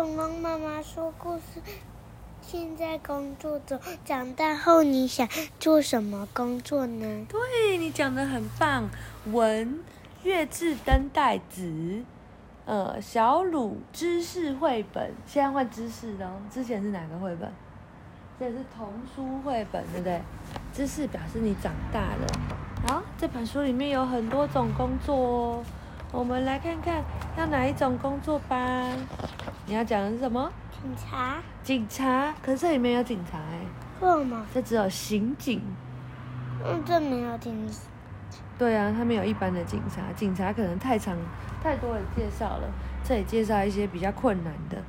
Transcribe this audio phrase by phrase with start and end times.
[0.00, 1.60] 恐龙妈妈说故事。
[2.40, 7.26] 现在工作中，长大后你想做什么工作呢？
[7.28, 8.88] 对，你讲得很棒。
[9.30, 9.78] 文
[10.22, 12.02] 月字灯带子，
[12.64, 16.32] 呃，小鲁知识绘本，现在换知识哦。
[16.50, 17.52] 之前是哪个绘本？
[18.38, 20.22] 这是童书绘本，对不对？
[20.72, 22.26] 知识表示你长大了。
[22.88, 25.64] 好，这本书里面有很多种工作哦。
[26.10, 27.04] 我们来看看
[27.36, 28.56] 要哪一种工作吧。
[29.70, 30.50] 你要讲的是什么？
[30.82, 31.40] 警察。
[31.62, 33.60] 警察，可是这里面有警察哎。
[34.00, 34.44] 为什么？
[34.52, 35.62] 这只有刑警。
[36.64, 37.78] 嗯，这没有警察。
[38.58, 40.12] 对啊，他没有一般的警察。
[40.16, 41.16] 警察可能太长，
[41.62, 42.68] 太多人介绍了。
[43.04, 44.82] 这里介绍一些比较困难的。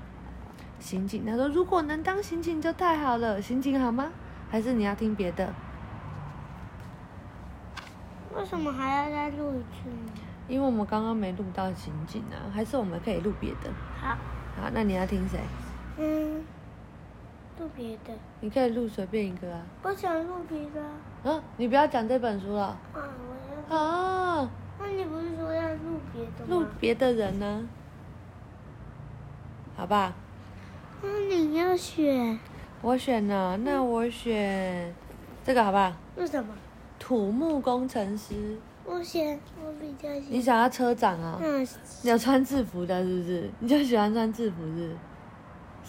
[0.80, 3.40] 刑警，他说如果能当刑警就太好了。
[3.40, 4.10] 刑警好吗？
[4.50, 5.54] 还是你要听别的？
[8.36, 10.12] 为什么还要再录一次呢？
[10.52, 13.72] 因为我们刚刚没录到情景啊，还是我们可以录别的。
[13.98, 14.10] 好。
[14.62, 15.40] 好，那你要听谁？
[15.98, 16.44] 嗯，
[17.58, 18.12] 录别的。
[18.42, 19.62] 你可以录随便一个啊。
[19.82, 20.82] 我想录别的。
[21.24, 22.64] 嗯，你不要讲这本书了。
[22.64, 23.80] 啊，我要。
[23.80, 24.52] 啊。
[24.78, 26.48] 那你不是说要录别的吗？
[26.50, 27.66] 录别的人呢？
[29.78, 30.14] 好吧。
[31.02, 32.38] 那你要选。
[32.82, 34.94] 我选了，那我选
[35.46, 35.94] 这个好不好？
[36.18, 36.54] 为什么？
[37.00, 38.58] 土木工程师。
[38.86, 40.26] 我选，我比较喜欢。
[40.30, 41.40] 你想要车长啊？
[41.42, 41.68] 嗯。
[42.04, 43.50] 你要穿制服的，是不是？
[43.60, 44.96] 你就喜欢穿制服是？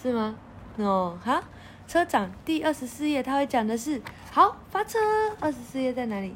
[0.01, 0.35] 是吗？
[0.77, 1.43] 哦，好。
[1.85, 4.99] 车长第二十四页，他会讲的是，好，发车。
[5.39, 6.33] 二十四页在哪里？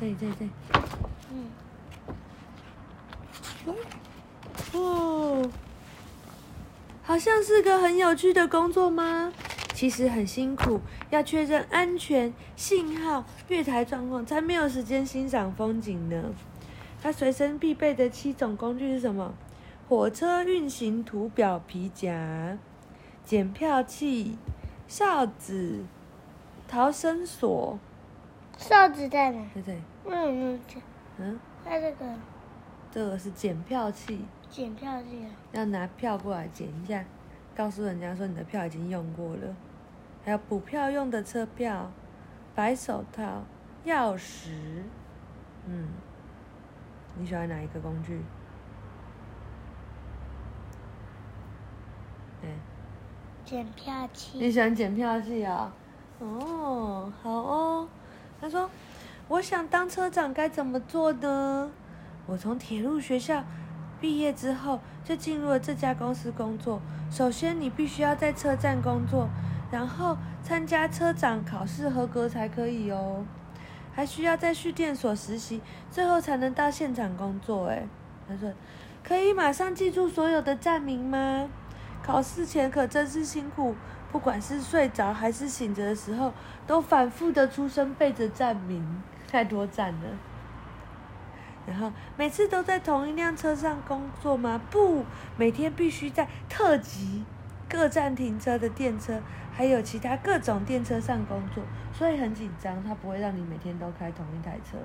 [0.00, 0.50] 这里，这里，这里。
[3.66, 3.74] 嗯。
[4.72, 5.50] 哦。
[7.04, 9.32] 好像是个很有趣的工作吗？
[9.82, 10.80] 其实很辛苦，
[11.10, 16.32] 要确认安全、信号、月台状况，才没有时间欣赏风景呢。
[17.02, 19.34] 他随身必备的七种工具是什么？
[19.88, 22.56] 火车运行图表皮夹、
[23.24, 24.38] 检票器、
[24.86, 25.80] 哨子、
[26.68, 27.76] 逃生锁。
[28.56, 29.44] 哨子在哪？
[29.52, 29.80] 在这里。
[30.04, 30.60] 嗯，
[31.64, 32.14] 在这个。
[32.92, 34.20] 这个是检票器。
[34.48, 35.28] 检票器啊。
[35.50, 37.04] 要拿票过来检一下，
[37.56, 39.52] 告诉人家说你的票已经用过了。
[40.24, 41.90] 还有补票用的车票、
[42.54, 43.42] 白手套、
[43.84, 44.50] 钥匙，
[45.66, 45.88] 嗯，
[47.16, 48.20] 你喜欢哪一个工具？
[52.40, 52.50] 对，
[53.44, 54.38] 检票器。
[54.38, 55.72] 你喜欢检票器啊？
[56.20, 57.88] 哦，好哦。
[58.40, 58.70] 他说
[59.26, 61.70] ：“我想当车长该怎么做呢？
[62.26, 63.42] 我从铁路学校
[64.00, 66.80] 毕业之后就进入了这家公司工作。
[67.10, 69.28] 首先，你必须要在车站工作。”
[69.72, 73.24] 然后参加车长考试合格才可以哦，
[73.94, 77.68] 还需要在蓄电所实习，最后才能到现场工作。
[77.68, 77.88] 哎，
[78.28, 78.52] 他说，
[79.02, 81.48] 可以马上记住所有的站名吗？
[82.02, 83.74] 考试前可真是辛苦，
[84.10, 86.34] 不管是睡着还是醒着的时候，
[86.66, 90.00] 都反复的出声背着站名，太多站了。
[91.64, 94.60] 然后每次都在同一辆车上工作吗？
[94.68, 95.06] 不，
[95.38, 97.24] 每天必须在特急
[97.72, 99.18] 各站停车的电车。
[99.54, 101.62] 还有其他各种电车上工作，
[101.92, 102.82] 所以很紧张。
[102.84, 104.76] 他不会让你每天都开同一台车。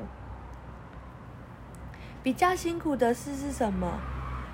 [2.24, 4.00] 比较辛苦的事是什么？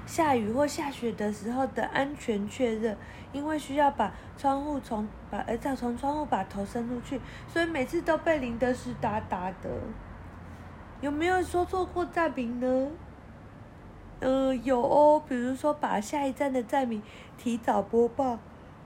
[0.06, 2.96] 下雨或下雪的时候的安全确认，
[3.32, 9.70] 因为需要把窗户从把呃再从窗户把头伸出去，所以每次都被淋得湿哒哒的。
[11.02, 12.92] 有没有说错过站名呢？
[14.24, 15.22] 呃，有哦。
[15.28, 17.02] 比如说把下一站的站名
[17.38, 18.40] 提早播报。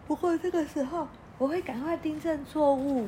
[0.07, 3.07] 不过这个时候，我会赶快订正错误。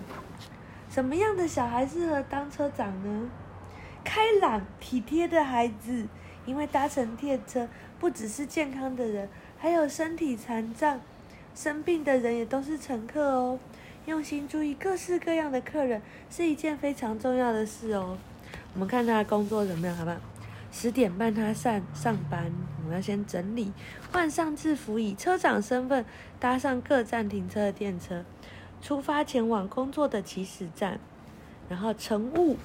[0.90, 3.30] 什么样的小孩适合当车长呢？
[4.04, 6.08] 开朗体贴的孩子，
[6.46, 7.68] 因为搭乘电车
[8.00, 11.00] 不只是健康的人，还有身体残障、
[11.54, 13.60] 生病的人也都是乘客哦。
[14.06, 18.18] 用心注意各式各样的客人是一件非常重要的事哦。
[18.74, 20.18] 我们看他的工作怎么样，好不好？
[20.72, 22.52] 十点半他上上班，
[22.88, 23.72] 我要先整理，
[24.12, 26.06] 换上制服，以车长身份
[26.40, 28.24] 搭上各站停车的电车，
[28.82, 31.00] 出发前往工作的起始站，
[31.68, 32.58] 然后乘务